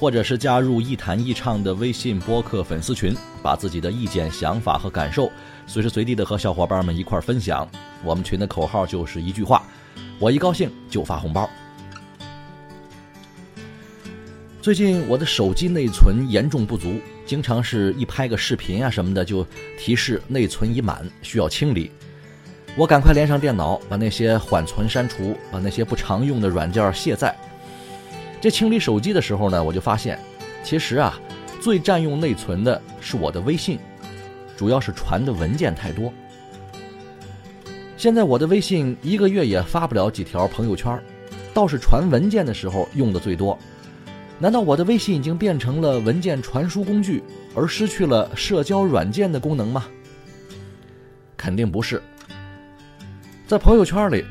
[0.00, 5.30] 或者是加入“一谈一唱”的微信播客粉丝群，把自己的意见、想法和感受
[5.66, 7.68] 随时随地的和小伙伴们一块分享。
[8.02, 9.62] 我们群的口号就是一句话：
[10.18, 11.46] 我一高兴就发红包。
[14.62, 19.46] 最近我的手机内存严重不足，经常是一拍个视频啊什么的就
[19.78, 21.90] 提示内存已满，需要清理。
[22.74, 27.36] 我赶快连上电脑，把那些缓存删除，把那些不常用的软件卸载。
[28.40, 30.18] 这清理手机的时候呢，我就发现，
[30.64, 31.20] 其实啊，
[31.60, 33.78] 最占用内存的是我的微信，
[34.56, 36.12] 主要是传的文件太多。
[37.98, 40.98] 现在我的微信一个月也发不了几条朋友圈，
[41.52, 43.58] 倒是传文件的时候用的最多。
[44.38, 47.22] 难道我的微信已经变成了文件传输工具，
[47.54, 49.84] 而失去了社交软件的功能吗？
[51.36, 52.02] 肯定不是。
[53.46, 54.24] 在朋友圈里，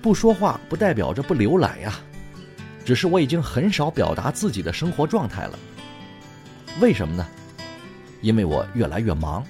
[0.00, 1.94] 不说话不代表着不浏览呀，
[2.84, 5.58] 只是我已经很少表达自己的生活状态了。
[6.80, 7.26] 为什么呢？
[8.20, 9.44] 因为我越来越忙，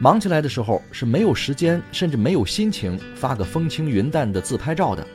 [0.00, 5.06] 忙起来的时候是没有时间，甚至没有心情发个风轻云淡的自拍照的。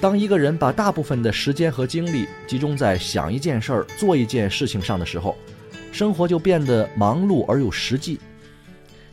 [0.00, 5.36] 当一个人把大部分的时间和精力集中在想一件事儿、做一件事情上的时候，
[5.92, 8.18] 生活就变得忙碌而又实际。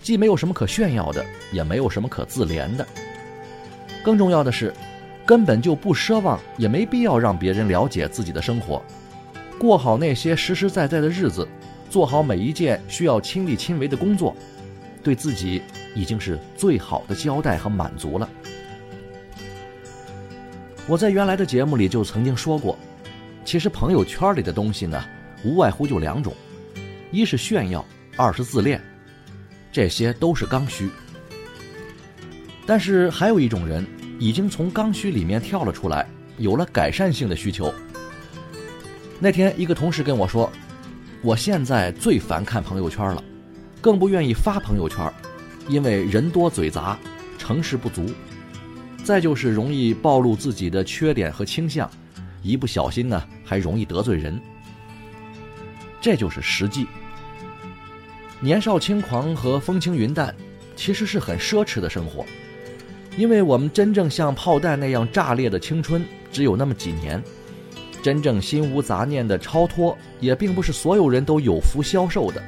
[0.02, 2.88] 既没有什么可炫耀的，也没有什么可自怜的。
[4.04, 4.74] 更重要的是，
[5.30, 8.84] 根本就不奢望，也没必要让别人了解自己的生活，
[9.60, 11.48] 过好那些实实在在的日子，
[11.88, 14.36] 做好每一件需要亲力亲为的工作，
[15.04, 15.62] 对自己
[15.94, 18.28] 已经是最好的交代和满足了。
[20.88, 22.76] 我在原来的节目里就曾经说过，
[23.46, 25.06] 其实朋友圈里的东西呢，
[25.44, 26.34] 无外乎就两种，
[27.12, 27.86] 一是炫耀，
[28.18, 28.82] 二是自恋。
[29.72, 30.90] 这些都是刚需，
[32.66, 33.86] 但是还有一种人
[34.20, 36.06] 已经从刚需里面跳了出来，
[36.38, 37.74] 有了改善性的需求。
[39.18, 40.52] 那天一个同事跟我说
[41.24, 43.24] ：“我现在最烦看朋友圈了，
[43.82, 45.12] 更不愿意发朋友圈，
[45.68, 47.00] 因为人多嘴杂，
[47.38, 48.06] 诚实不足，
[49.04, 51.90] 再就是容易暴露自己的缺点和倾向，
[52.44, 54.40] 一不小心呢还容易得罪人。”
[56.02, 56.86] 这就是实际。
[58.42, 60.34] 年少轻狂和风轻云淡，
[60.76, 62.26] 其实是很奢侈的生活，
[63.20, 67.22] 因为我们真正像炮弹那样炸裂的青春只有那么几年，
[68.02, 72.42] 真正心无杂念的超脱也并不是所有人都有福消受的。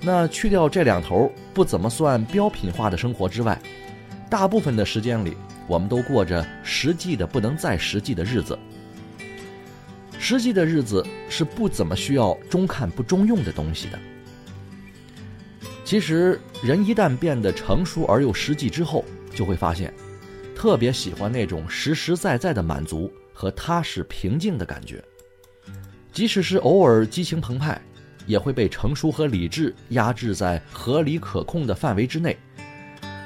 [0.00, 3.60] 那去掉这两头不怎么算标品化的生活之外，
[4.30, 8.58] 大部分的时间里，我们都过着实际的不能再实际的日子。
[10.18, 13.98] 实际的日子是不怎么需要中看不中用的东西的。
[15.84, 19.92] 其实，人一旦变得成熟而又实际之后，就会发现，
[20.54, 25.02] 特别喜欢那种实实在在的满足和踏实平静的感觉。
[26.12, 27.80] 即使是偶尔激情澎湃，
[28.26, 32.36] 也会被成熟和理智压制在合理可控的范围之内。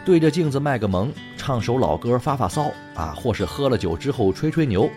[0.04, 4.88] 对着镜子卖个萌，唱首老歌发发骚啊，或是喝了酒之后吹吹牛，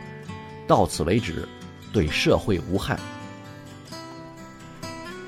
[0.68, 1.48] 到此为止，
[1.94, 3.00] 对社会无害。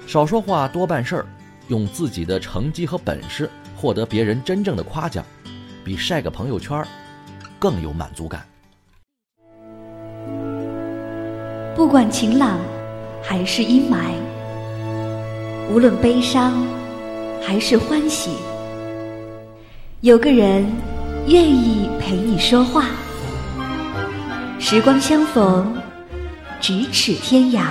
[0.05, 1.25] 少说话，多办事儿。
[1.69, 5.23] 用自己的成绩和本事获得别人真正的夸奖，
[5.89, 6.85] 比晒个朋友圈
[7.57, 8.45] 更有满足感。
[11.75, 12.59] 不管晴朗
[13.23, 14.13] 还是阴霾，
[15.67, 16.63] 无论悲伤
[17.41, 18.29] 还是欢喜，
[20.01, 20.63] 有个人
[21.25, 22.85] 愿意陪你说话。
[24.59, 25.75] 时光相逢，
[26.61, 27.63] 咫尺天涯。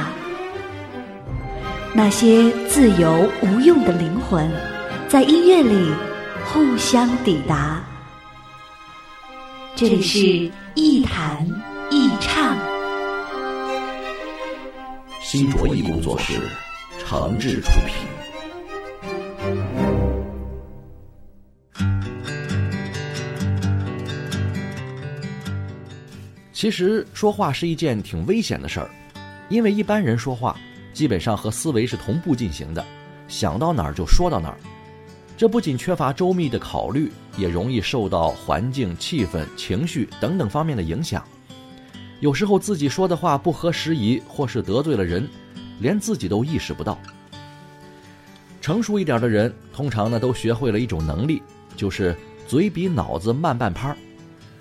[1.94, 4.50] 那些自由无用的灵魂，
[5.06, 5.92] 在音乐里
[6.46, 7.80] 互相抵达。
[9.80, 11.46] 这是一弹
[11.88, 12.58] 一唱。
[15.22, 16.48] 新卓艺工作室，
[16.98, 17.94] 长治出品。
[26.52, 28.90] 其实说话是一件挺危险的事儿，
[29.48, 30.56] 因为一般人说话
[30.92, 32.84] 基本上和思维是同步进行的，
[33.28, 34.58] 想到哪儿就说到哪儿。
[35.38, 41.22] 这不仅缺乏周密的考虑，也容易受到环境、气氛、情绪等等方面的影响。
[42.18, 45.28] 有时候自己说的话不合时宜，或是得罪了人，
[45.78, 46.98] 连自己都意识不到。
[48.60, 51.40] 成熟一点的人，通常呢都学会了一种能力，
[51.76, 52.16] 就是
[52.48, 53.96] 嘴比脑子慢半拍儿。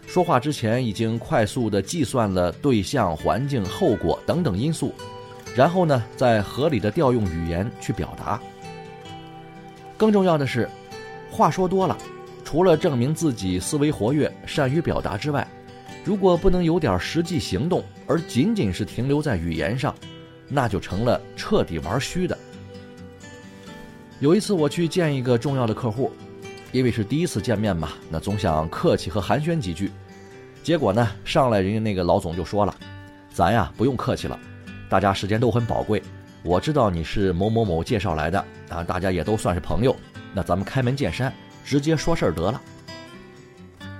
[0.05, 4.93] 说话之前已经快速地计算了对象、环境、后果等等因素，
[5.55, 8.39] 然后呢再合理的调用语言去表达。
[9.97, 10.69] 更重要的是，
[11.31, 11.97] 话说多了，
[12.45, 15.45] 除了证明自己思维活跃、善于表达之外，
[16.05, 19.93] 如果不能有点实际行动，而仅仅是停留在语言上，
[20.47, 22.37] 那就成了彻底玩虚的。
[24.19, 26.11] 有一次我去见一个重要的客户，
[26.71, 29.91] 因为是第一次见面嘛，那总想客气和寒暄几句。
[30.63, 32.75] 结果呢，上来人家那个老总就说了
[33.33, 34.39] ：“咱呀不用客气了，
[34.89, 36.01] 大家时间都很宝贵。”
[36.43, 38.39] 我知道你是某某某介绍来的
[38.69, 39.95] 啊，大家也都算是朋友，
[40.33, 41.33] 那咱们开门见山，
[41.65, 42.61] 直接说事儿得了。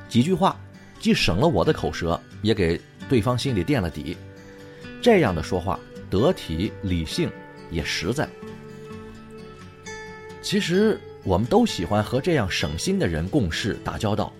[0.08, 0.58] 几句话，
[1.00, 2.80] 既省了我的口舌，也给
[3.10, 4.16] 对方心里垫了底。
[5.02, 5.80] 这样的说话
[6.10, 7.30] 得体、理性，
[7.70, 8.28] 也实在。
[10.42, 14.32] 其实我们都喜欢和这样省心的人共事打交道，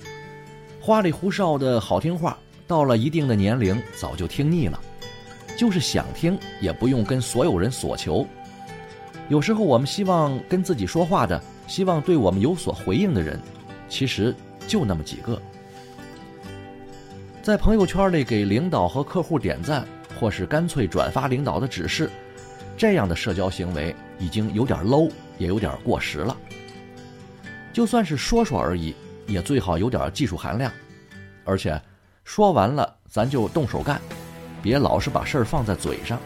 [0.80, 4.82] 花里胡哨的好听话，到了一定的年龄，早就听腻了。
[5.58, 8.26] 就是想听，也不用跟所有人索求。
[9.28, 13.38] 有时候我们希望跟自己说话的，希望对我们有所回应的人，
[13.90, 14.34] 其实
[14.68, 15.42] 就那么几个。
[17.42, 19.86] 在朋友圈里给领导和客户点赞，
[20.20, 22.10] 或是干脆转发领导的指示，
[22.78, 26.38] 这样的社交行为已经有点 low，也有点过时了。
[27.74, 28.94] 就算是说说而已，
[29.28, 30.72] 也最好有点技术含量，
[31.46, 31.82] 而且
[32.24, 34.00] 说完了咱就动手干。
[34.68, 36.20] 别老是把事儿放在嘴上，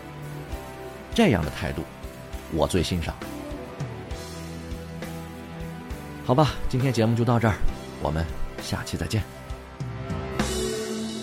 [1.13, 1.83] 这样的态度，
[2.51, 3.13] 我最欣赏。
[6.25, 7.53] 好吧，今天节目就到这儿，
[8.01, 8.25] 我们
[8.59, 9.21] 下期再见。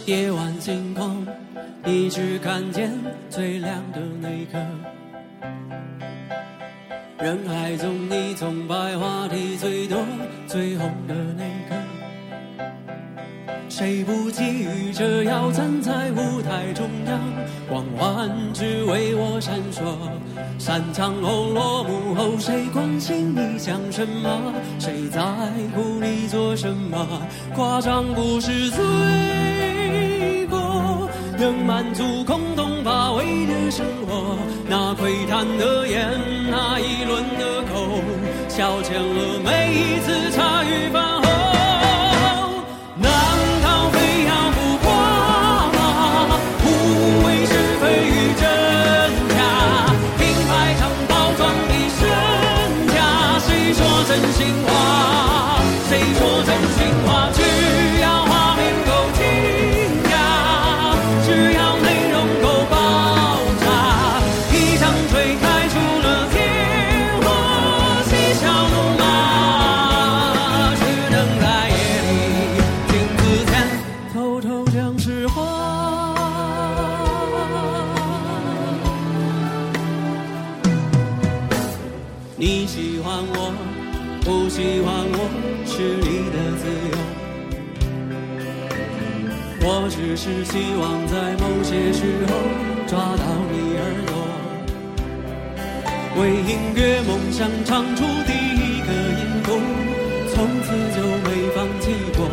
[0.06, 1.26] 夜晚星空，
[1.84, 2.96] 你只看见
[3.28, 4.64] 最亮的那颗。
[7.18, 9.98] 人海中，你从白话题最多、
[10.46, 11.76] 最红的那个。
[13.68, 16.57] 谁不急于这要站在舞台
[17.08, 17.20] 中央，
[17.68, 19.80] 光环只为我闪烁。
[20.58, 24.52] 散场后落幕后，谁关心你想什么？
[24.78, 25.22] 谁在
[25.74, 27.06] 乎你做什么？
[27.54, 31.08] 夸张不是罪过，
[31.38, 34.36] 能满足空洞乏味的生活。
[34.68, 36.10] 那窥探的眼，
[36.50, 38.02] 那一轮的口，
[38.48, 41.37] 消遣了每一次茶余饭后。
[82.50, 83.52] 你喜欢我，
[84.24, 85.28] 不喜欢我
[85.66, 86.96] 是你的自由。
[89.60, 92.32] 我只是希望在某些时候
[92.86, 94.10] 抓到你耳朵，
[96.16, 98.88] 为音乐梦想唱出第一个
[99.20, 99.60] 音符，
[100.32, 102.24] 从此就没放弃过。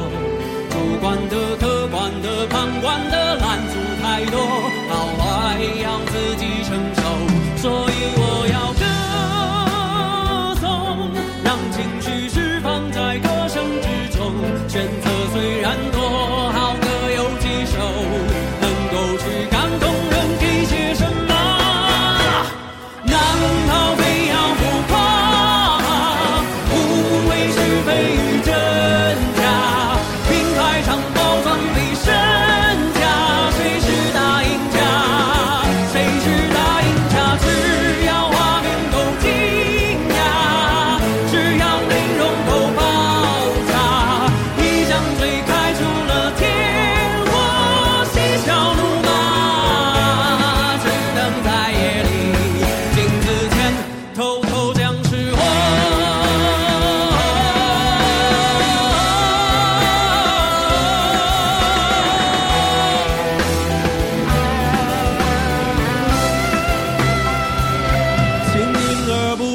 [0.70, 3.16] 主观的、客观的、旁观的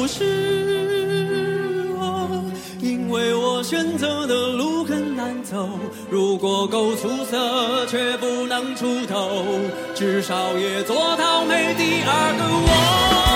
[0.01, 0.23] 不是
[1.95, 2.43] 我
[2.81, 5.69] 因为我选择的路很难走
[6.09, 9.45] 如果够出色却不能出头
[9.93, 13.30] 至少也做到没第二个我。